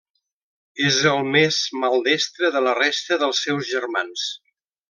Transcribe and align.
És 0.85 0.97
el 1.11 1.19
més 1.35 1.59
maldestre 1.83 2.51
de 2.57 2.65
la 2.69 2.75
resta 2.81 3.23
dels 3.25 3.47
seus 3.49 3.73
germans. 3.77 4.29